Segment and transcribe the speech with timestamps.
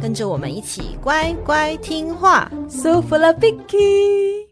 [0.00, 2.50] 跟着我们一起乖乖听话。
[2.68, 4.46] So full of Vicky。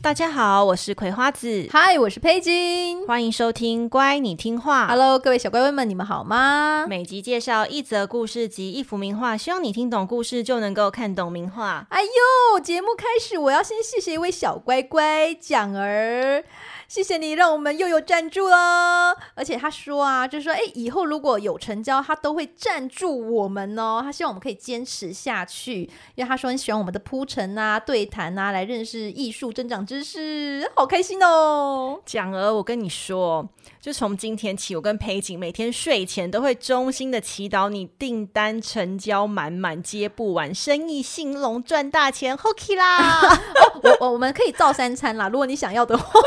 [0.00, 1.66] 大家好，我是葵花子。
[1.72, 3.06] 嗨，我是佩金。
[3.06, 4.84] 欢迎收听《乖，你听话》。
[4.88, 6.84] Hello，各位小乖乖们，你们好吗？
[6.86, 11.86] 每集介绍一则故事及一幅名画，希望你听懂故事就能够看懂名画。
[11.88, 16.44] 哎呦，节目开始，我要先谢谢一位小乖乖蒋儿。
[16.88, 19.16] 谢谢你，让我们又有赞助了。
[19.34, 24.00] 而且他说啊，就是说，哎，以后如果有成交，他都会赞助我们哦。
[24.02, 25.82] 他希望我们可以坚持下去，
[26.14, 32.00] 因为他说很喜欢我们的铺陈啊、对谈啊，来认识艺术、增长知识，好开心哦。
[32.04, 33.48] 蒋儿，我跟你说，
[33.80, 43.20] 就从今天起，我跟裴景每天睡前都会衷心的祈祷你订单成交满满，接不完，生意兴隆，赚大钱，OK 啦。
[43.84, 46.20] 哦、我我们可以造三餐啦，如果你想要的话。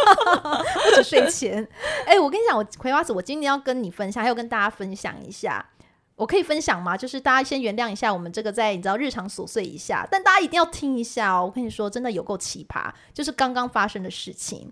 [0.54, 1.68] 或者睡前，
[2.06, 5.66] 哎、我跟你讲，我葵花籽，我今天要跟你分享，还有跟大家分享一下，
[6.16, 6.98] 我可以分享吗？
[6.98, 11.46] 就是大家先原谅一下，我们这个在你知道日常琐碎一下，但大家一定要听一下哦。
[11.46, 14.72] 我跟你说，真的有够奇葩，就是刚刚发生的事情。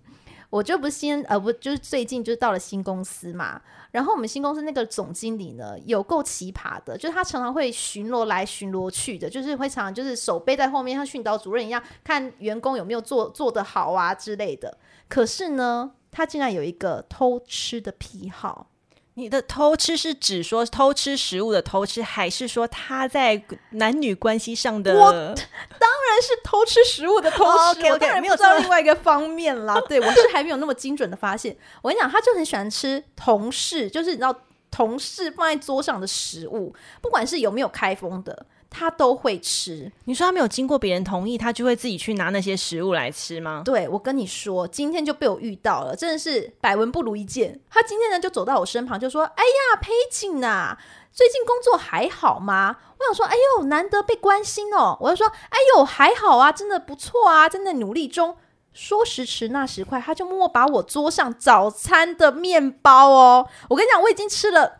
[0.55, 3.61] 我就不是先呃不就是最近就到了新公司嘛，
[3.91, 14.77] 然后我们新公司那个总经理呢，有够奇葩的，就是他常常会巡逻来巡逻去的，就是会常常就是手背在后面，像训导主任一样，看员工有没有做做得好啊之类的。
[15.09, 18.71] 可是呢，他竟然有一个偷吃的癖好。
[19.17, 23.41] 你的偷吃是指说偷吃食物的偷吃，还是说他在
[23.71, 24.93] 男女关系上的？
[24.93, 27.49] 我当然是偷吃食物的偷吃。
[27.49, 29.79] Oh, okay, okay, 我当然没有到另外一个方面啦。
[29.87, 31.55] 对，我是还没有那么精准的发现。
[31.81, 34.37] 我跟你讲，他就很喜欢吃同事，就是你知道
[34.69, 38.45] 同事放在桌上的食物，不管是有没有开封的。
[38.77, 39.89] 他都会吃。
[40.03, 43.61] 你说他没有经过别人同意，他就会自己去拿那些食物来吃吗？
[43.63, 47.57] 对，我跟你说，今天就被我遇到了，真的是百闻不如一见。
[47.69, 50.77] 他今天呢就走到我身旁，就说：“哎呀，佩锦呐，
[51.13, 58.35] 最近工作还好吗？”我想说：“哎呦，难得被关心哦。”我就说：“哎呦，还好啊，真的不错啊，真的努力中。”
[58.73, 64.79] 说时迟那时快，他就默默把我桌上早餐的面包哦，我跟你讲，我已经吃了。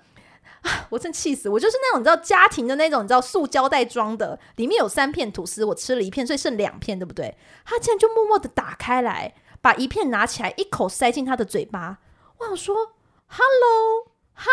[0.90, 1.50] 我真气死！
[1.50, 7.38] 我就是那种你知道家庭的那种你知道塑胶袋装的，里面有三片吐司，我吃了一片，所以剩两片，对不对？
[7.64, 12.00] 他竟然就默默的打开来，把一片拿起来，一口塞进他的嘴巴。
[12.40, 12.76] 我想说
[13.28, 14.46] ，Hello，Hello，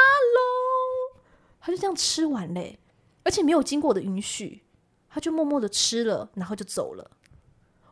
[1.61, 2.79] 他就这样吃完嘞，
[3.25, 4.63] 而且没有经过我的允许，
[5.09, 7.11] 他就默默的吃了，然后就走了。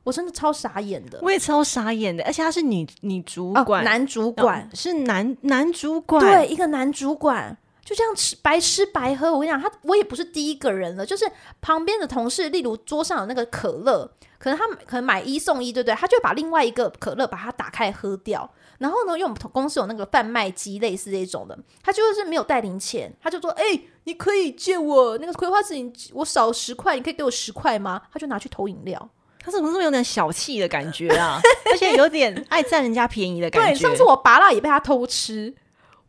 [0.02, 7.56] 我真的超傻眼的，我也超傻眼的，而且他是女女主管，哦、男主管、哦、是男男主管，对，一个男主管。
[7.84, 11.24] 就这样吃白吃白喝，我跟你讲，他我也不是第一个人了，就是
[11.60, 15.94] 旁边的同事，例如桌上有那个可乐，可能他可能买一送一，对不对？
[15.94, 18.48] 他就把另外一个可乐把它打开喝掉，
[18.78, 25.74] 然后呢，因为我们公司有那个贩卖机类似这种的，他就是没有带零钱，他就说：“哎、欸，你可以借我那个葵花籽，
[26.12, 29.10] 我少十块，你可以给我十块吗？”他就拿去投饮料，
[29.42, 31.40] 他怎么这么有点小气的感觉啊？
[31.72, 33.70] 而且有点爱占人家便宜的感觉。
[33.72, 35.52] 对，上次我拔蜡也被他偷吃。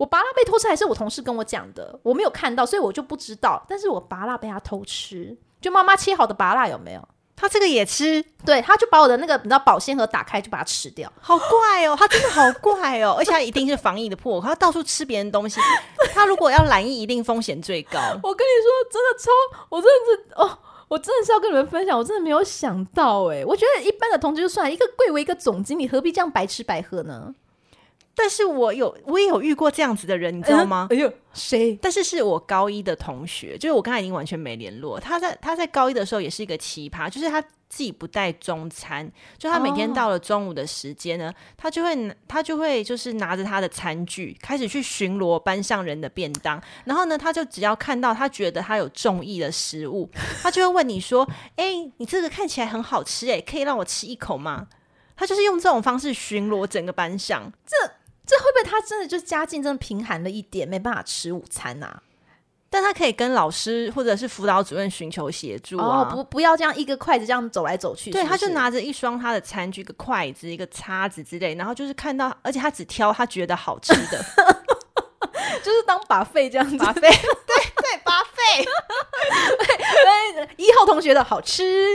[0.01, 3.63] 我拔蜡被偷吃还是我同事跟我讲的，我没有看到，所以我就不知道。
[3.69, 7.07] 但是我拔蜡被他偷吃，就妈妈切好的拔蜡有没有？
[7.35, 8.19] 他这个也吃？
[8.43, 11.11] 对，他就把我的那个你知道保鲜盒打开，就把它吃掉。
[11.21, 15.61] 好怪哦，他真的好怪哦，而且他一定是防疫的破口，他到处吃别人东西。
[16.15, 17.99] 他如果要染疫，一定风险最高。
[18.23, 19.29] 我跟你说，真的超，
[19.69, 20.57] 我真的是哦，
[20.87, 27.35] 我真的是要跟你们分享，我真的没有想到哎，我觉得一般的同事就算一个贵为一个总经理，何必这样白吃白喝呢？
[28.13, 30.87] 但是我有，我也有遇过这样子的人，你知道吗？
[30.91, 31.77] 哎呦，谁？
[31.81, 34.99] 但是是我高一的同学，就是我刚才已经完全没联络。
[34.99, 50.09] 他在他在高一的时候也是一个奇葩，就是他自己不带中餐，就他每天到了中午的时间呢，哦、他就会他就会就是拿着他的餐具开始去巡逻班上人的便当，然后呢，他就只要看到他觉得他有中意的食物，
[50.43, 51.25] 他就会问你说
[51.55, 54.67] ：“哎、欸，你这个看起来很好吃，哎，可以让我吃一口吗？”
[55.15, 57.91] 他就是用这种方式巡逻整个班上，这。
[58.25, 62.03] 这会不会他真的就是家境真的贫寒了一点，没办法吃午餐呐、啊？
[62.73, 66.03] 但他可以跟老师或者是辅导主任寻求协助啊！
[66.03, 68.23] 哦、不，不要这样一个筷子这样走来走去是是？
[68.23, 74.23] 对，他就拿着一双他的餐具，一个筷子，一个叉子之类，然后就是看到，而且他只挑他觉得好吃的，
[75.63, 76.77] 就是当 buffet 这样子。
[76.99, 78.67] 对对 buffet
[80.57, 81.85] 一号号同学的好吃，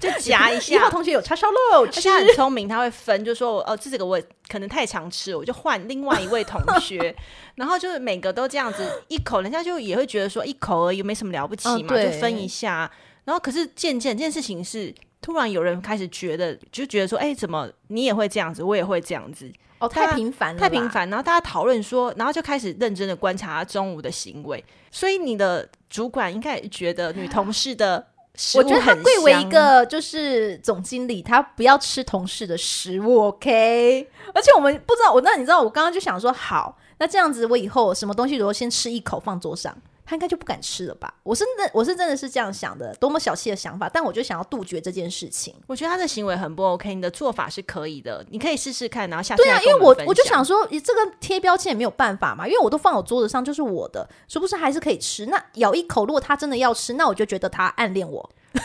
[0.00, 0.74] 就夹一下。
[0.76, 7.14] 一号同学有叉烧肉，而且他很聪明，他会分，就说哦，这个我可能太常吃，我就换另外一位同学。
[7.56, 12.90] 然后就是每个都这样子一口，人家就也会觉得说一口而已，没什么了不起嘛，就分一下。
[13.24, 19.52] 然后可是渐渐这件事情是突然有人开始觉得，就觉得说，哎，怎么你也会这样子，我也会这样子。
[19.78, 24.64] 哦，太频繁了，太频繁，然后大家讨论说，然后就开始认真的观察他中午的行为。
[24.90, 28.04] 所以你的主管应该也觉得女同事的
[28.34, 34.08] 食物很香，我觉得他贵为一个就是总经理，他不要吃同事的食物，OK？
[34.34, 39.76] 而且我们不知道，我那你知道，我刚刚就想说，好，那这样子我以后什么东西如果先吃一口放桌上。
[40.08, 41.12] 他应该就不敢吃了吧？
[41.22, 43.90] 我是真，我是真的是这样想的，多么小气的想法！
[43.90, 45.54] 但我就想要杜绝这件事情。
[45.66, 49.42] 我觉得他的行为很不 OK，你的做法是可以的，你可以试试看，然后下次。
[49.42, 55.26] 对啊，因为我我就想说，这个贴标签也没有办法嘛，因为我都放我桌子上，就是我的，是不是还是可以吃？
[55.26, 58.58] 那咬一口，如果他真的要吃，那我就觉得他暗恋我， 不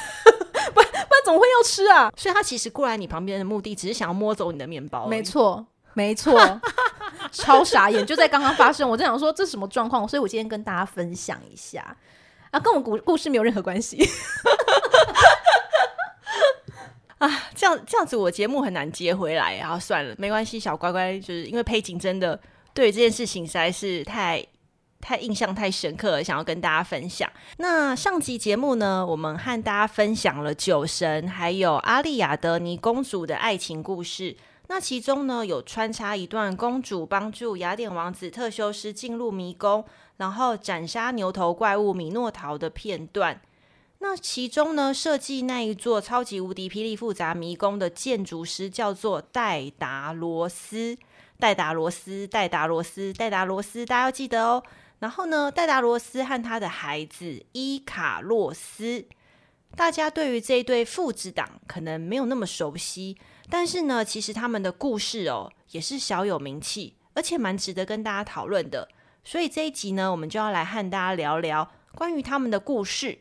[0.73, 0.95] 不然
[1.25, 2.09] 怎么会要吃啊？
[2.15, 5.07] 所以他其实过来你旁边的目的，只是想要摸走你的面包。
[5.07, 5.65] 没错。
[5.93, 6.39] 没错，
[7.31, 8.89] 超傻眼，就在刚刚发生。
[8.89, 11.95] 我在想说这什么状况，所以我今天跟大家分享一下
[12.51, 13.97] 啊，跟我故故事没有任何关系
[17.19, 17.43] 啊。
[17.55, 19.55] 这样这样子，我节目很难接回来。
[19.57, 22.39] 然后算了，没关系，小乖乖，就是因为佩锦真的
[22.73, 24.43] 对这件事情实在是太
[24.99, 27.29] 太印象太深刻了，想要跟大家分享。
[27.57, 34.35] 那上集节目呢，我们和大家分享了酒神还有阿丽亚德尼公主的爱情故事。
[34.67, 39.85] 那其中呢，有穿插一段公主帮助雅典王子特修斯进入迷宫，
[40.17, 43.41] 然后斩杀牛头怪物米诺陶的片段。
[43.99, 50.97] 那其中呢，设计那一座超级无敌霹雳复杂迷宫的建筑师叫做戴达罗斯，
[51.39, 54.63] 戴达罗斯，戴达罗斯，戴达罗斯，大家要记得哦。
[54.99, 59.05] 然后呢，戴达罗斯和他的孩子伊卡洛斯，
[59.75, 63.17] 大家对于这一对父子档可能没有那么熟悉。
[63.49, 68.89] 但是呢，其实他们的故事哦，也是小有名气，而且蛮值得跟大家讨论的。
[69.23, 73.19] 所以这一集呢，我们就要来和大家聊聊关于他们的故事。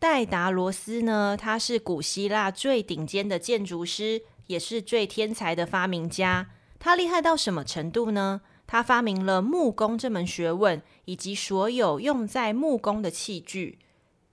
[0.00, 6.50] 戴达罗斯呢，他是古希腊最顶尖的建筑师，也是最天才的发明家。
[6.78, 8.40] 他厉害到什么程度呢？
[8.66, 13.78] 他发明了木工这门学问，以及所有用在木工的器具。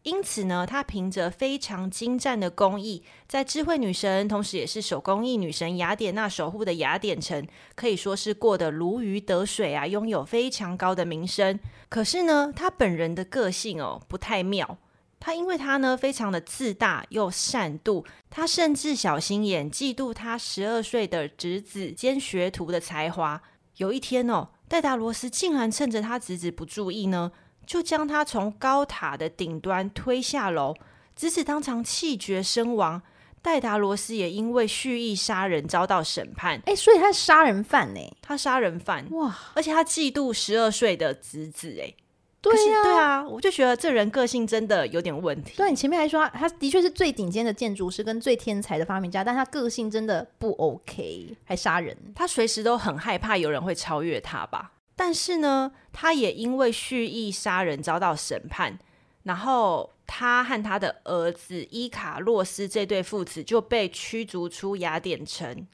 [0.05, 7.43] 因此呢，他凭着非常精湛的工艺，在智慧女神，同时也是手工艺女神雅典娜守护的雅典城，
[7.73, 11.59] 可以说是过得如鱼得水啊，拥有非常高的名声。
[11.89, 14.77] 可是呢，他本人的个性哦不太妙，
[15.19, 23.41] 他因为他呢非常的自大又善妒，他甚至小心眼，嫉妒他十二岁的侄子兼学徒的才华。
[23.77, 27.31] 有一天哦，戴达罗斯竟然趁着他侄子不注意呢。
[27.65, 30.75] 就将他从高塔的顶端推下楼，
[31.15, 33.01] 侄子当场气绝身亡。
[33.41, 36.59] 戴达罗斯也因为蓄意杀人遭到审判。
[36.65, 37.99] 哎，所以他是杀人犯呢？
[38.19, 39.37] 他杀人犯哇！
[39.53, 41.77] 而且他嫉妒十二岁的侄子。
[41.79, 41.93] 哎，
[42.41, 45.57] 对呀，对啊，我就觉得这人个性真的有点问题。
[45.57, 51.95] 对，你前面还说他，他的确是最顶尖的建筑师跟最天才的发明家，但他个性真的不 OK，还杀人。
[52.15, 54.71] 他随时都很害怕有人会超越他吧。
[54.97, 58.79] 但是呢，他也因为蓄意杀人遭到审判，
[59.23, 65.67] 然后他和他的儿子伊卡洛斯这对父子就被驱逐出雅典城。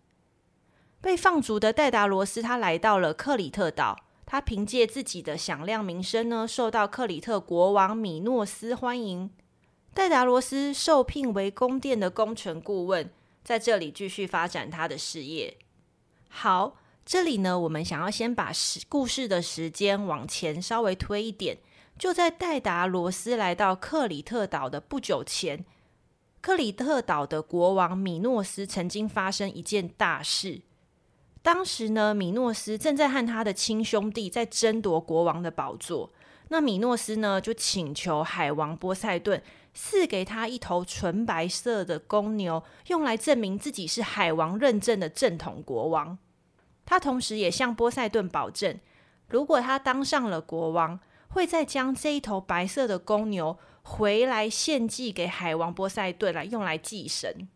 [0.99, 4.05] 被放逐的戴达罗斯，他来到了克里特岛。
[4.25, 9.29] 他凭借自己的响亮名声呢，受到克里特国王米诺斯欢迎。
[9.93, 13.11] 戴达罗斯受聘为宫殿的工程顾问，
[13.43, 15.57] 在这里继续发展他的事业。
[16.27, 16.77] 好。
[17.11, 21.57] 这里呢，我们想要先把时故事的时间往前稍微推一点，
[21.99, 25.65] 就在戴达罗斯来到克里特岛的不久前，
[26.39, 30.61] 克里特岛的国王米诺斯曾经发生一件大事。
[31.41, 36.13] 当时呢，米诺斯正在和他的亲兄弟在争夺国王的宝座。
[36.47, 46.17] 那米诺斯呢，就请求海王波塞顿赐给他一头纯白色的公牛，用来证明自己是海王认证的正统国王。
[46.85, 48.79] 他同时也向波塞顿保证，
[49.27, 57.47] 如果他当上了国王，会再将这一头白色的公牛回来献祭给海王波塞顿来用来祭神。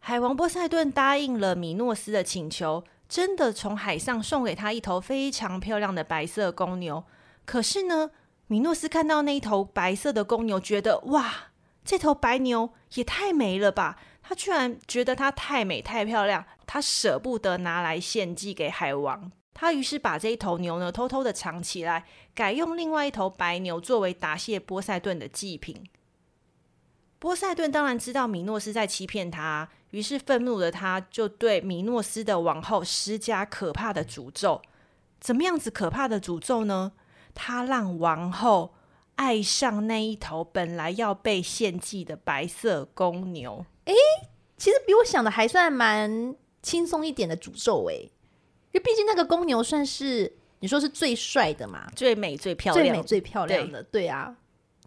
[0.00, 7.04] 海王波塞顿答应了米诺斯的请求，真的从海上送给他一头非常漂亮的白色公牛。
[7.44, 8.10] 可是呢，
[8.46, 11.50] 米诺斯看到那一头白色的公牛，觉得哇，
[11.84, 13.98] 这头白牛也太美了吧！
[14.22, 16.44] 他居然觉得它太美太漂亮。
[16.72, 25.84] 他舍不得拿来献祭给海王，他于是把这一头牛呢偷偷的藏起来，改用另外一头白牛作为答谢波塞顿的祭品。
[27.18, 34.62] 波塞顿当然知道米诺斯在欺骗他，于是愤怒的他就对米诺斯的王后施加可怕的诅咒。
[35.18, 36.92] 怎么样子可怕的诅咒呢？
[37.34, 38.74] 他让王后
[39.16, 43.66] 爱上那一头本来要被献祭的白色公牛。
[43.86, 43.94] 诶，
[44.56, 48.10] 其实比我想的还算蛮轻松一点的诅咒诶，
[48.72, 54.36] 因为毕竟那个公牛算是你说是最帅的嘛，最美最漂亮，最美最漂亮的，对，对啊。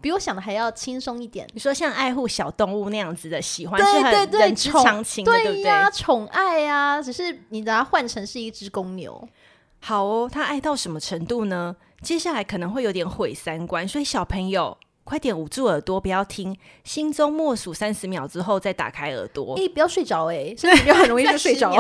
[0.02, 1.48] 比我想的还要轻松一点。
[1.54, 5.92] 你说像爱护小动物那样子的喜欢，对对对，是很人之常情的，对不对？
[5.94, 9.30] 宠爱啊，只是你把它换成是一只公牛。
[9.80, 11.76] 好哦，他爱到什么程度呢？
[12.02, 19.56] 接下来可能会有点毁三观，所以小朋友快点捂住耳朵，不要听，心中默数三十秒之后再打开耳朵。
[19.56, 21.72] 哎，不要睡着哎，所以你就很容易就睡着。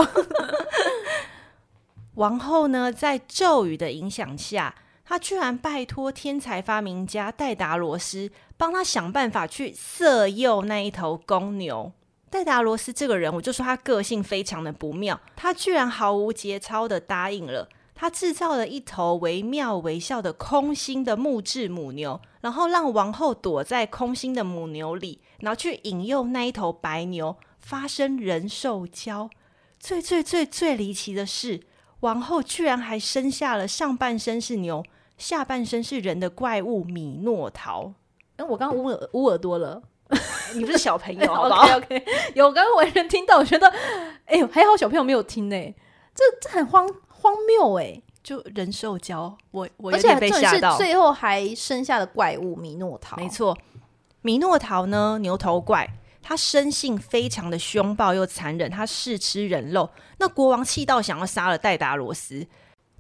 [2.15, 4.75] 王后呢，在咒语的影响下。
[5.05, 11.91] 她居然拜托天才发明家戴达罗斯帮她想办法去色诱那一头公牛。
[12.29, 17.67] 戴达罗斯这个人，我就说他个性非常的不妙，他居然毫无节操的答应了。
[18.03, 29.29] 他制造了一头惟妙惟肖的空心的木质母牛，然后让王后躲在空心的母牛里，然后去引诱那一头白牛发生人兽交。
[29.79, 31.61] 最最最最离奇的是。
[32.01, 34.83] 王后居然还生下了上半身是牛、
[35.17, 37.93] 下半身是人的怪物米诺陶。
[38.35, 39.81] 哎，我刚刚捂耳捂耳朵了，
[40.55, 42.05] 你不是小朋友 好不好？OK
[42.35, 43.73] 有刚刚我有人听到，我觉得，
[44.25, 45.55] 哎呦，还好小朋友没有听呢，
[46.13, 46.85] 这这很荒
[47.23, 53.15] 荒谬哎，就人兽交，我我有点被吓到，最后还生下了怪物米诺陶。
[53.15, 53.57] 没错，
[54.21, 55.89] 米诺陶呢，牛头怪。
[56.21, 59.89] 他生性非常的凶暴又残忍，他嗜吃人肉。
[60.19, 62.45] 那国王气到想要杀了戴达罗斯，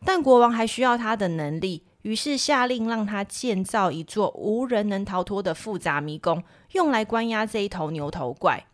[0.05, 8.65] 但国王还需要他的能力，于是下令让他建造一座无人能逃脱的复杂迷宫，用来关押这一头牛头怪。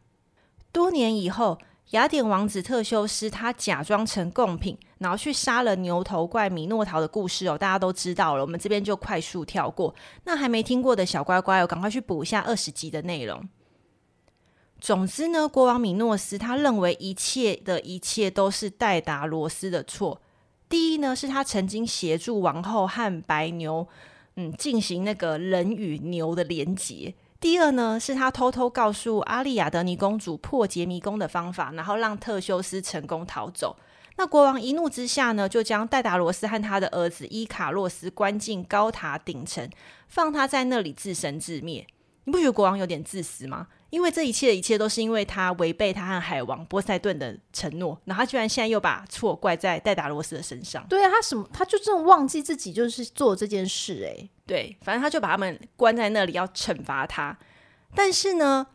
[0.72, 1.60] 多年以后，
[1.92, 8.42] 雅典王子特修斯他假装成贡品，然后去杀了牛头怪米诺陶的故事哦，大家都知道了。
[8.44, 9.96] 我们这边就快速跳过。
[10.26, 13.42] 那还没听过的小乖乖，我赶快去补一下二十集的内容。
[14.80, 20.22] 总之呢，国王米诺斯他认为一切的一切都是戴达罗斯的错。
[20.70, 23.88] 第一呢，是他曾经协助王后和白牛，
[24.36, 27.16] 嗯，进行那个人与牛的连结。
[27.40, 33.78] 第二呢，是他偷偷告诉阿丽亚德尼公主破解迷宫的方法，然后让特修斯成功逃走。
[34.18, 39.70] 那国王一怒之下呢，就将戴达罗斯和他的儿子伊卡洛斯关进高塔顶层，
[40.10, 41.88] 放他在那里自生自灭。
[42.30, 43.66] 你不觉得国王有点自私吗？
[43.90, 50.86] 因为这一切的一切都是因为他违背他和海王波塞顿的承诺，然后他居然现在又把错怪在戴达罗斯的身上。
[50.88, 51.50] 对啊，他什么？
[51.52, 54.30] 他就这么忘记自己就是做这件事哎、欸。
[54.46, 57.36] 对，反正他就把他们关在那里要惩罚他。
[57.96, 58.68] 但是呢，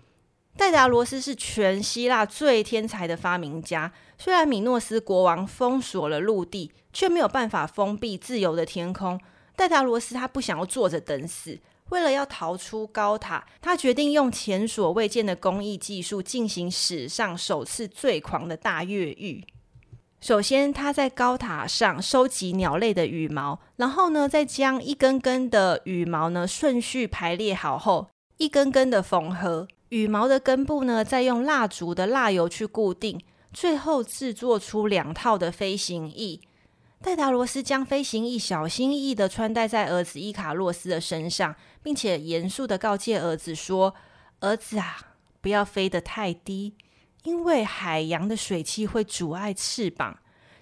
[0.56, 3.92] 戴达罗斯是全希腊最天才的发明家。
[4.18, 9.20] 虽然米诺斯国王封锁了陆地，却没有办法封闭自由的天空。
[9.54, 11.61] 戴达罗斯他不想要坐着等死。
[11.94, 19.44] 为了要逃出高塔，他决定用前所未见的工艺技术进行史上首次最狂的大越狱。
[20.20, 28.08] 首先，他在高塔上收集鸟类的羽毛，然后呢，再将一根根的羽毛呢顺序排列好后，
[28.38, 29.68] 一根根的缝合。
[29.90, 33.20] 羽毛的根部呢，再用蜡烛的蜡油去固定，
[33.52, 36.40] 最后制作出两套的飞行翼。
[37.04, 43.94] 戴达罗斯将飞行翼小心翼翼地穿戴在儿子伊卡洛斯的身上，并且严肃地告诫儿子说
[44.40, 44.96] ：“儿子啊，
[45.42, 46.75] 不要飞得太低，
[47.25, 50.14] 因为海洋的水汽会阻碍翅膀；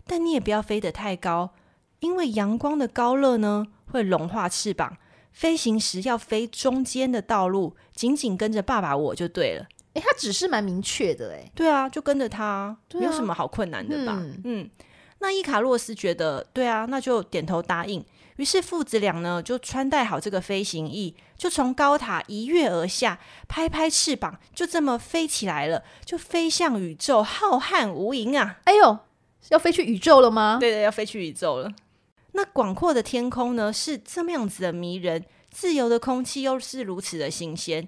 [0.05, 1.55] 但你也不要飞得太高，
[2.01, 4.97] 因为阳光的高热呢会融化翅膀。
[5.31, 14.19] 飞行时要飞中间的道路，紧紧跟着爸爸我就对了。”诶，他指示蛮明确的，诶，对啊，就跟着他，没有什么好困难的吧？
[14.19, 14.43] 嗯。
[14.43, 14.71] 嗯
[15.23, 18.05] 那伊卡洛斯觉得对啊，那就点头答应。
[18.37, 28.59] 于是父子俩呢就穿戴好这个飞行翼，就从高塔一跃而下，拍拍翅膀，就这么飞起来了，就飞向宇宙，浩瀚无垠啊！
[28.65, 28.99] 哎呦，
[29.51, 30.57] 要飞去宇宙了吗？
[30.59, 31.71] 对对，要飞去宇宙了。
[32.33, 37.87] 那广阔的天空呢是这么样子的迷人，自由的空气又是如此的新鲜。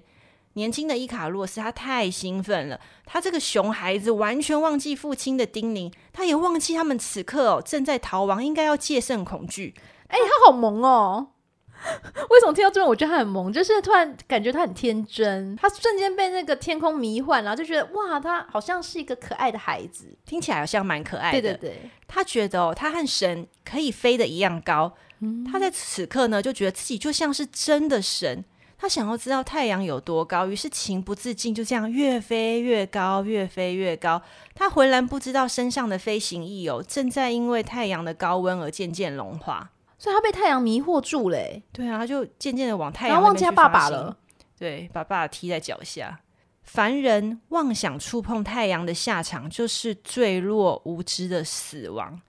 [0.55, 2.79] 年轻的伊卡洛斯，他太兴奋了。
[3.05, 9.75] 他这个熊孩子完全忘记父亲的叮咛，他也忘记他们此刻哦正在逃亡，应该要戒慎恐惧。
[10.07, 11.27] 哎、欸，他好萌哦！
[12.29, 13.51] 为什么听到这边我觉得他很萌？
[13.51, 21.41] 就是突然感觉他很天真，他瞬间被那个天空迷幻，然后就觉得哇，他好像是一个可爱的孩子，听起来好像蛮可爱的。
[21.41, 24.93] 对对对，他觉得哦，他和神可以飞得一样高。
[25.19, 28.43] 嗯、他在此刻呢，就觉得自己就像是真的神。
[28.85, 34.21] 他想要知道太阳有多高，于是情不自禁就这样越飞越高，越飞越高。
[34.53, 41.39] 他浑然不知道身上的飞行翼哦正在因为太阳的高温而渐渐融化，所以他被太阳迷惑住了。
[41.71, 44.15] 对啊，他就渐渐的往太阳，然后忘记他爸爸了。
[44.55, 46.19] 对，把爸爸踢在脚下。
[46.61, 52.21] 凡人妄想触碰太阳的下场，就是坠落无知的死亡。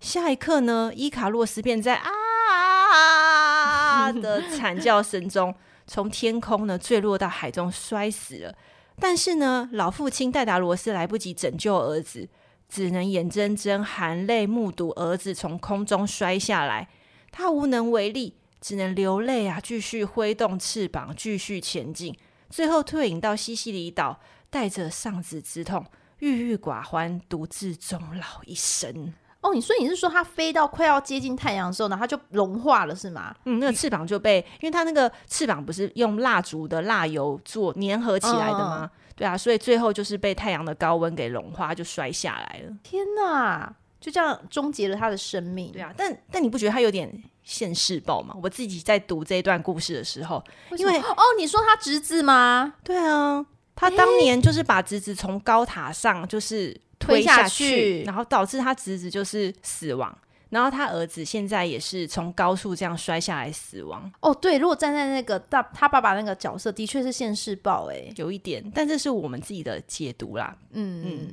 [0.00, 2.12] 下一刻呢，伊卡洛斯便在啊
[4.12, 5.54] 的惨叫声中，
[5.86, 8.56] 从天空呢坠落到海中，摔死了。
[8.98, 12.28] 但是呢，老父亲戴达罗斯来不及拯救儿子，
[12.68, 16.88] 只能眼睁睁含泪目睹儿子从空中摔下来。
[17.32, 22.16] 他无能为力，只能流泪啊，继续挥动翅膀，继续前进。
[22.48, 25.84] 最后退隐到西西里岛，带着丧子之痛，
[26.20, 29.12] 郁郁寡欢，独自终老一生。
[29.44, 33.34] 哦，你所以你是说它飞到快要接近太阳的时候呢，它就融化了是吗？
[33.44, 38.90] 嗯，那个翅膀就被，因为它那个翅膀不是用蜡烛的蜡油做粘合起来的吗？
[38.90, 42.74] 嗯、对啊，所以最后就是被太阳的高温给融化，就摔下来了。
[42.82, 43.70] 天哪，
[44.00, 45.70] 就这样终结了他的生命。
[45.72, 48.34] 对啊，但但你不觉得他有点现世报吗？
[48.42, 52.72] 我自己在读这一段故事的时候，为因为哦，你说他侄子吗？
[52.82, 53.44] 对啊，
[53.76, 56.80] 他当年就是把侄子从高塔上就是。
[57.04, 60.16] 推下去，然后导致他侄子就是死亡，
[60.50, 64.10] 然后他儿子现在也是从高处这样摔下来死亡。
[64.20, 70.56] 哦，对，如果站在那个大他爸爸那个角色，的确是现世报，哎，有一点，但这是我们自己的解读啦。
[70.72, 71.30] 嗯嗯，嗯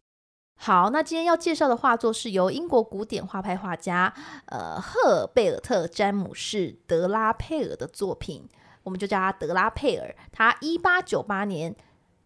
[0.57, 4.13] 好，那今天要介绍的画作是由英国古典画派画家
[4.45, 8.47] 呃赫尔贝尔特詹姆士德拉佩尔的作品，
[8.83, 10.15] 我们就叫他德拉佩尔。
[10.31, 11.73] 他一八九八年《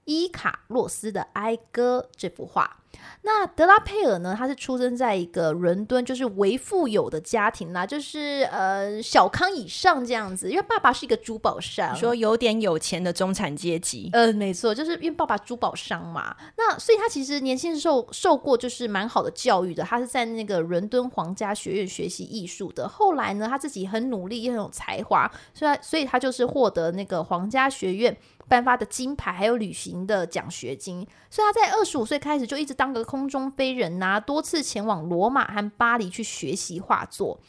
[0.05, 2.77] 伊卡洛斯的哀歌》这幅画。
[3.23, 4.33] 那德拉佩尔呢？
[4.37, 10.49] 他是出生在一个伦敦，就是为富有的家庭啦，就是呃小康以上这样子。
[10.49, 14.09] 因为爸爸是一个珠宝商，说有点有钱的中产阶级。
[14.13, 16.35] 呃，没错，就是因为爸爸珠宝商嘛。
[16.57, 19.83] 那所以他其实年轻时候受过就是蛮好的教育的。
[19.83, 22.87] 他是在那个伦敦皇家学院学习艺术的。
[22.87, 28.15] 后来呢，他自己很努力，也很有才华，所以所以他就是获得那个皇家学院。
[28.47, 37.39] 颁发的金牌，还有旅行的奖学金，所以他在二十五岁开始就一直当个空中飞人呐、多次前往罗马和巴黎去学习画作。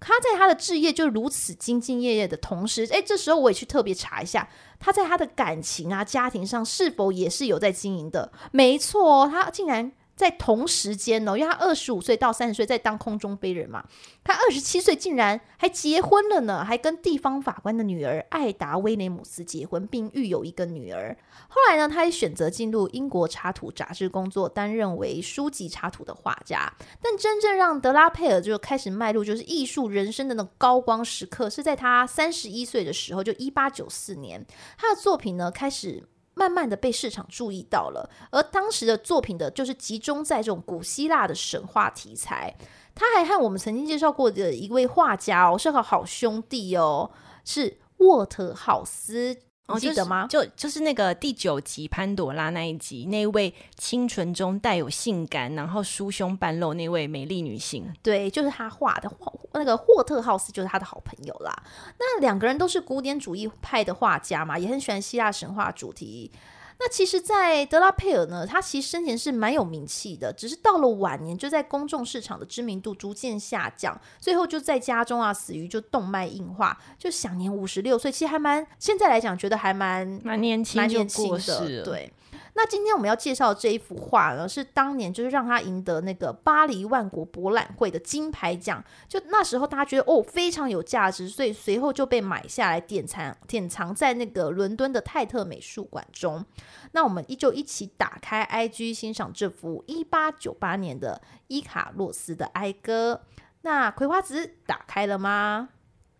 [0.00, 8.30] 他在他的置业就如此兢兢业业的同时，诶，这时候我也去特别查一下，他在他的感情啊、家庭上是否也是有在经营的？
[8.52, 9.92] 没错，他竟然。
[10.16, 13.84] 在同时间呢，因为他二十五岁到三十岁在当空中飞人嘛，
[14.22, 21.16] 他二十七岁竟然还结婚了呢，还跟地方法官的女儿艾达威廉姆斯结婚，并育有一个女儿。
[21.48, 26.72] 后来呢，他也选择进入英国插图杂志工作，担任为书籍插图的画家。
[27.02, 34.46] 但真正让德拉佩尔就开始迈入就是艺术人生的那高光时刻，是在他三十一岁的时候，就一八九四年，
[34.78, 36.04] 他的作品呢开始。
[36.34, 42.54] 慢慢的被市场注意到了，而当时的作品的就是集中在这种古希腊的神话题材。
[42.94, 47.10] 他还和我们曾经介绍过的一位画家哦，是个好兄弟哦，
[47.44, 49.36] 是沃特豪斯。
[49.68, 50.24] 你记得吗？
[50.24, 57.90] 哦就是、就就是那个第九集潘朵拉那一集，那位清纯中带有性感，然后酥胸半露那位美丽女性。
[58.02, 61.62] 对，就是她画的画，那个霍特浩斯就是他的好朋友啦。
[61.98, 66.30] 那两个人都是古典主义派的画家嘛，也很喜欢希腊神话主题。
[66.78, 82.12] 那其实，在德拉佩尔呢，他其实生前是蛮有名气的，只是到了晚年，就在公众市场的知名度逐渐下降，最后就在家中啊死于就动脉硬化，就享年五十六岁，其实还蛮现在来讲觉得还蛮蛮年轻，蛮年轻的，对。
[82.56, 88.82] 那今天我们要介绍这一幅画呢，是当年就是让他赢得那个巴黎万国博览会的金牌奖。
[89.08, 96.44] 就那时候大家觉得哦非常有价值，所以随后就被买下来典藏典藏在那个伦敦的泰特美术馆中。
[96.92, 103.22] 那我们依旧一起打开 IG 欣赏这幅一八九八年的伊卡洛斯的哀歌。
[103.62, 105.70] 那葵花籽打开了吗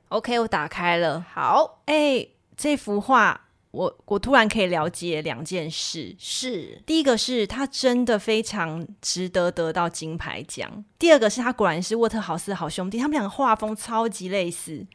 [0.08, 1.24] ？OK，我打开了。
[1.32, 3.42] 好，哎、欸，这幅画。
[3.74, 6.80] 我我突然可以了解两件事，是。
[6.86, 14.86] 第一个是他真的非常值得得到金牌奖，第二个是他果然是沃特豪斯的好兄弟，他们两个画风超级类似。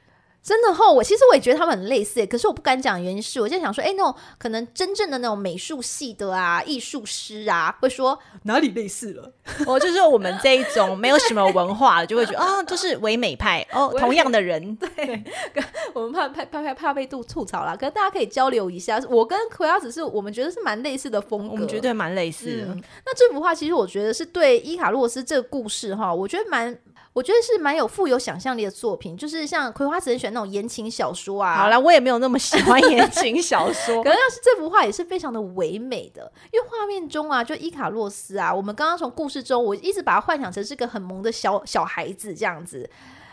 [0.41, 9.31] 真的齁，我其实我也觉得他们很类似，可是我不敢讲原因是，我就想说，哎、欸，那种可能真正的那种美术系的啊，艺术师啊，会说哪里类似了？
[9.67, 15.23] 哦， 就是我们这一种没有什么文化的，就会觉得啊，都、就是唯美派哦， 同样的人，对，
[15.93, 22.65] 我们怕怕怕怕怕被吐吐槽啦，可是大家可以交流一下，我跟葵花子是我们觉得是蛮类似的风格，我们绝对蛮类似的。
[22.67, 26.75] 嗯、那这幅画其实我觉得是对伊卡洛斯这个故事哈，我觉得蛮。
[27.19, 31.57] 我觉得是蛮有富有想象力的作品，就是像葵花籽很喜欢那种言情小说啊。
[31.57, 42.89] 好了，我也没有那么喜欢 言情小说，可是要是这幅画也是非常的唯美的，因为画面中啊，就伊卡洛斯啊，我们刚刚从故事中，我一直把它幻想成是个很萌的小小孩子这样子，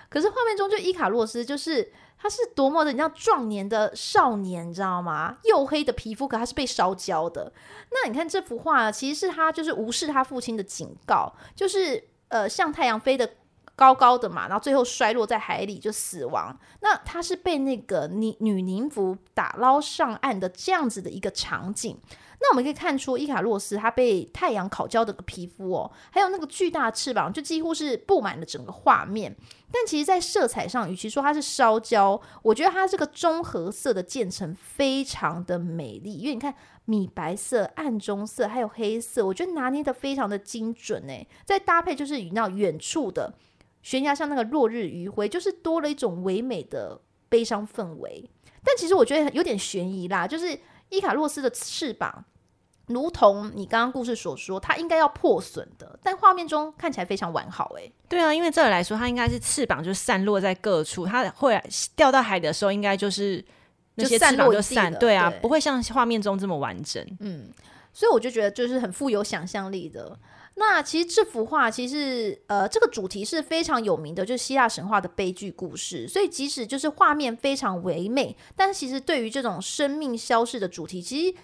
[0.08, 1.92] 可是画面中就伊卡洛斯就是。
[2.18, 5.36] 他是多么的，你知道壮年的少年，你知道吗？
[5.44, 7.52] 黝黑的皮肤，可他是被烧焦的。
[7.92, 13.28] 那你看这幅画，其实是他就是无视他父亲的警告，就是呃，向太阳飞得
[13.76, 16.58] 高高的嘛，然后最后摔落在海里就死亡。
[16.80, 21.96] 那他是被那个女女宁芙打捞上岸的这样子的一个场景。
[22.38, 29.34] 那我们可以看出，伊卡洛斯他被太阳烤焦的皮肤哦，还有那个巨大的翅膀，就几乎是布满了整个画面。
[29.72, 36.14] 但其实，在色彩上，与其说它是烧焦，我觉得它这个中和色的渐层非常的美丽。
[36.14, 41.26] 因为你看米白色、暗棕色，还有黑色，我觉得拿捏得非常的精准诶。
[41.46, 43.32] 再搭配就是与那远处的
[43.86, 48.28] 悬崖上那个落日余晖，就是多了一种唯美的悲伤氛围。
[48.64, 50.58] 但其实我觉得有点悬疑啦，就是。
[50.88, 52.24] 伊卡洛斯的翅膀，
[52.86, 57.74] 如同你刚刚故事所说，它应该要破损的，但画面中看起来非常完好。
[57.76, 61.60] 诶，对啊，因为这里来说，它应该是翅膀就散落在各处，它会
[61.96, 63.44] 掉到海的时候，应该就是
[63.96, 67.04] 那些翅膀就散，对啊，对，不会像画面中这么完整。
[67.18, 67.50] 嗯，
[67.92, 70.16] 所以我就觉得就是很富有想象力的。
[70.58, 76.08] 那其实这幅画，其实呃，这个主题是非常有名的，就是希腊神话的悲剧故事。
[76.08, 81.36] 所以即使就是画面非常唯美，但其实对于这种生命消逝的主题，其实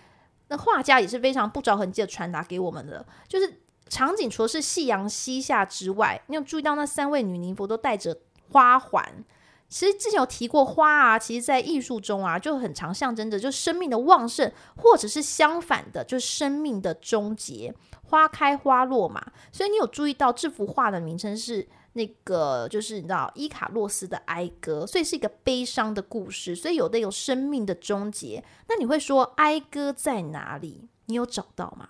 [0.49, 3.05] 那画家也是非常不着痕迹的传达给我们的。
[3.29, 8.17] 就是场景除了是夕阳西下之外，你有注意到那三位女宁佛都戴着
[8.51, 9.25] 花环。
[9.73, 17.75] 其实之前有提过花啊，其实在艺术中啊就很常象征着就生命的旺盛，或者是相反的，就是生命的终结。
[18.03, 28.45] 花开花落嘛，所以你有注意到这幅画的名称是那个，就是你知道伊卡洛斯的哀歌，所以是一个悲伤的故事，所以有的有生命的终结。
[28.69, 30.87] 那你会说哀歌在哪里？
[31.07, 31.89] 你有找到吗？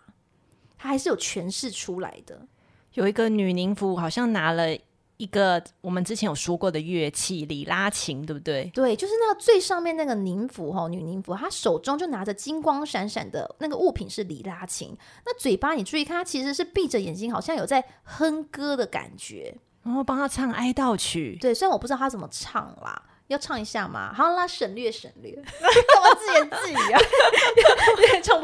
[0.78, 2.46] 它还是有诠释出来的，
[2.94, 4.78] 有一个女宁芙好像拿了。
[5.22, 8.68] 一个我们之前有说过的乐器里拉琴，对不对？
[8.74, 14.96] 对，就是那个最上面那个宁芙哈，女宁芙，她手中就拿着金光闪闪的那个物品是里拉琴。
[15.24, 19.54] 那嘴巴你注意看，她其实是闭着眼睛，好像有在哼歌的感觉，
[19.84, 21.38] 然后帮她唱哀悼曲。
[21.40, 23.00] 对，虽然我不知道她怎么唱啦。
[23.28, 24.12] 要唱一下吗？
[24.12, 27.00] 好，啦省略省略， 干嘛自言自语啊？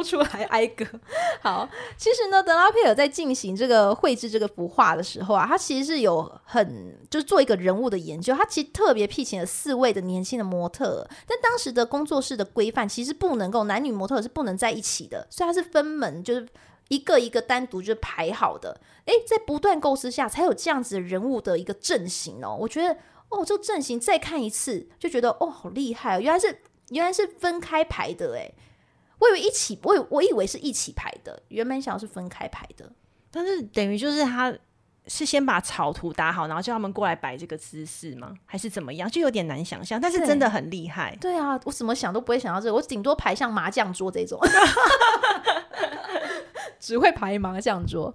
[0.09, 0.87] 出来挨个。
[1.43, 8.35] 好，其实呢，德拉佩尔在进行这个绘制这个幅画的时候啊，他其实是有很就是做一个人物的研究。
[8.35, 16.49] 他其实特别聘请了四位的年轻的模特，但当时的工作室的规范其实不能够男女模特是不能在一起的，所以他是分门，就是
[16.89, 18.81] 一个一个单独就排好的。
[19.05, 22.57] 诶，在不断构思下，才有这样子的人物的一个阵型哦。
[22.59, 22.97] 我觉得。
[23.31, 26.19] 哦，这个阵型再看一次就觉得哦，好厉害哦！
[26.19, 28.55] 原来是原来是分开排的诶，
[29.19, 32.91] 我以为一起，我以我以为是一起排的，原本想要是分开排的。
[33.31, 34.53] 但是等于就是他
[35.07, 38.35] 是先把草图打好，然后叫他们过来摆这个姿势吗？
[38.47, 39.11] 还是怎么样？
[39.11, 40.01] 就有点难想象。
[40.01, 41.17] 但是真的很厉害。
[41.21, 44.39] 对，对啊，我怎么想都不会想到这个，我顶多排像麻将桌这种，
[46.79, 48.15] 只会排麻将桌。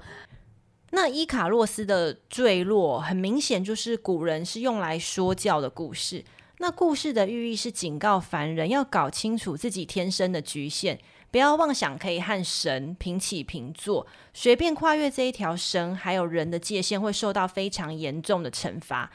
[0.91, 6.23] 那伊卡洛斯的坠落，很明显就是古人是用来说教的故事。
[6.63, 10.97] 那故事的寓意是警告凡人要搞清楚自己天生的局限，
[11.29, 19.11] 不要妄想可以和神平起平坐，随便跨越这一条神还有人的界限，会受到非常严重的惩罚。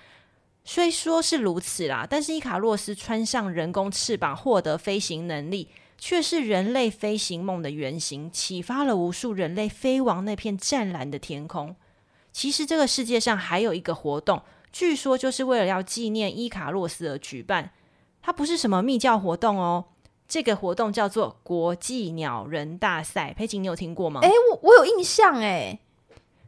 [0.62, 5.68] 虽说是如此啦，但是伊卡洛斯穿上人工翅膀，获得飞行能力。
[5.96, 11.74] 却是人类飞行梦的原型，启发了无数人类飞往那片湛蓝的天空。
[12.30, 14.40] 其实这个世界上还有一个活动，
[14.78, 17.72] 据说就是为了要纪念伊卡洛斯而举办。
[18.22, 19.86] 它不是什么密教活动哦，
[20.28, 23.34] 这个活动叫做国际鸟人大赛。
[23.36, 24.20] 佩琴，你有听过吗？
[24.20, 25.80] 诶，我我有印象哎，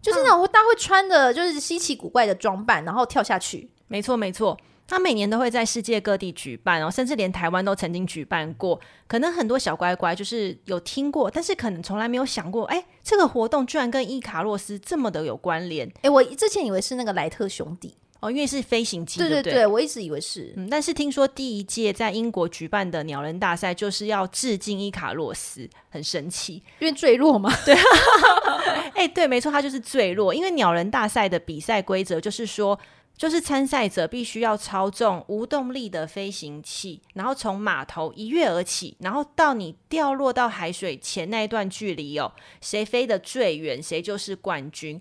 [0.01, 3.69] 就是那种大家会穿的就是稀奇古怪的装扮，然后跳下去。
[3.89, 4.57] 没错，没错。
[4.87, 8.79] 它每年都会在世界各地举办哦，甚至连台湾都曾经举办过。
[9.09, 15.93] 可能很多小乖乖就是有听过，但是可能从来没有想过，哎，这个活动居然跟伊卡洛斯这么的有关联。
[16.03, 20.53] 哎，我之前以为是那个莱特兄弟哦，因为是飞行机，对对对，对，我一直以为是。
[20.57, 27.51] 嗯，但是听说第一届在英国举办的鸟人大赛就是要致敬伊卡洛斯，很神奇，因为坠落嘛。
[27.65, 27.75] 对，
[28.95, 30.35] 哎，对，没错，它就是坠落。
[30.35, 32.79] 因为鸟人大赛的比赛规则就是说。
[33.17, 44.99] 就是参赛者必须要操纵无动力的飞行器，然后从码头一跃而起，然后到你掉落到海水前那一段距离哦，谁飞得最远，谁就是冠军。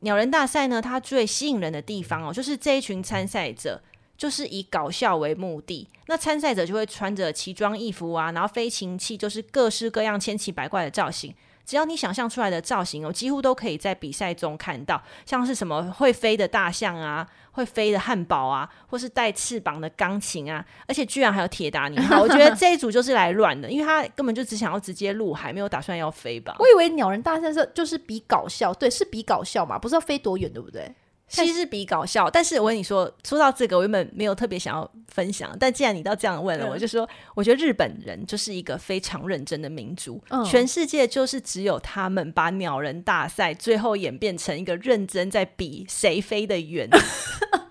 [0.00, 3.80] 鸟人大赛呢，它最吸引人的地方哦，就是这一群参赛者
[4.16, 11.34] 就是以搞笑为目的，那参赛者就会穿着奇装异服啊，然后飞行器就是各式各样千奇百怪的造型。
[11.64, 22.20] 只要你想象出来的造型哦，几乎都可以在比赛中看到，像是什么会飞的大象啊，会飞的汉堡啊，或是带翅膀的钢琴啊，而且居然还有铁达尼号。
[22.22, 26.56] 我觉得这一组就是来乱的，因为他根本就只想要直接入海，没有打算要飞吧？
[26.58, 30.92] 我以为鸟人大战是就是比搞笑，对，是比搞笑嘛，不是要飞多远，对不对？
[31.30, 46.88] 其实是比搞笑，但是我跟你说，说到这个，我原本没有特别想要分享，但既然你都这样问了，嗯、我就说，我觉得日本人就是一个非常认真的民族，嗯、全世界就是只有他们把鸟人大赛最后演变成一个认真在比谁飞得远。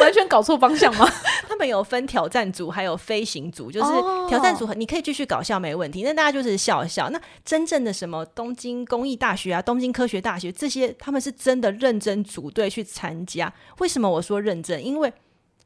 [0.00, 1.08] 完全搞错方向吗？
[1.48, 3.70] 他们有分挑战组，还有飞行组。
[3.70, 3.90] 就是
[4.28, 6.02] 挑战组，你可以继续搞笑没问题。
[6.02, 7.10] 那大家就是笑笑。
[7.10, 13.52] 那真正的什么东京工艺大学啊、东京科学大学这些，他们是真的认真组队去参加。
[13.78, 14.84] 为什么我说认真？
[14.84, 15.12] 因为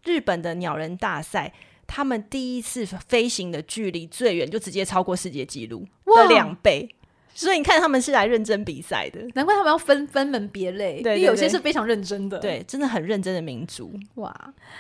[0.05, 1.53] 日本的鸟人大赛，
[1.87, 6.89] 他们第一次飞行的距离最远就直接超过世界纪录的两倍。
[7.35, 11.03] 所以你看，他们是来认真比赛的，难怪他们要分分门别类。
[11.03, 13.93] 对，因为有些是非常认真的，对，真的很认真的民族。
[14.17, 14.35] 哇，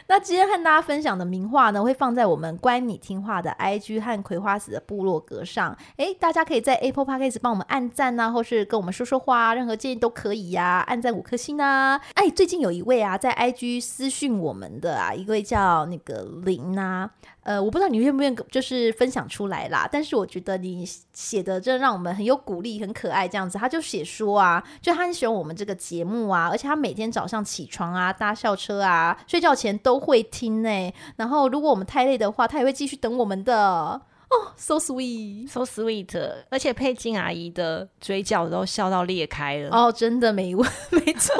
[0.08, 5.76] 那今天和大家分享的名画呢，会放在我们乖你听话的 IG 和葵花籽的部落格上。
[5.96, 10.80] 诶，大家可以在 Apple Podcast 帮我们按赞啊，或是跟我们说说话，任何建议都可以呀、啊。
[10.88, 12.00] 按赞五颗星啊！
[12.14, 17.10] 哎，最近有一位啊，在 IG 私讯我们的啊，一位叫那个林啊。
[17.44, 23.56] 呃，我不知道你愿不愿意就是分享出来啦，但是我觉得你写的真的让我们很有鼓励，很可爱这样子。
[23.58, 30.92] 他就写说啊，就他很喜欢我们这个节目啊，而且他每天早上起床啊、搭校车啊、睡觉前都会听呢。
[31.16, 34.02] 然后如果我们太累的话，他也会继续等我们的。
[34.32, 36.08] 哦，so sweet，so sweet，
[36.48, 39.68] 而且佩金阿姨的嘴角都笑到裂开了。
[39.70, 41.34] 哦，真的没问， 没错，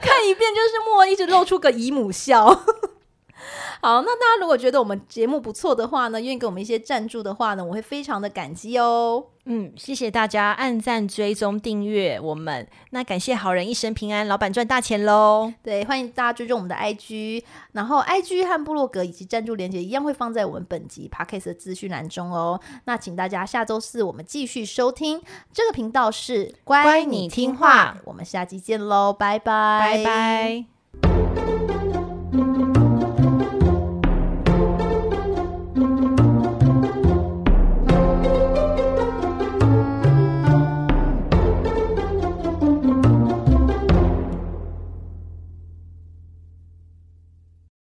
[0.00, 2.46] 看一遍就是默一直露出个姨母笑。
[3.82, 9.26] 好，那大家如果觉得我们节目不错的话呢，愿意给我们一些赞助的话呢，我会非常的感激哦。
[9.52, 12.64] 嗯，谢谢大家按赞、追踪、订阅我们。
[12.90, 15.52] 那感谢好人一生平安，老板赚大钱喽！
[15.60, 22.60] 对，欢迎大家追踪我们的 IG，然后 IG 和部落格以及赞助链接一样会放在我们本集 Podcast 的资讯栏中哦。
[22.84, 25.20] 那请大家下周四我们继续收听
[25.52, 30.64] 这个频道是乖你听话，我们下期见喽，拜拜，拜
[31.02, 31.89] 拜。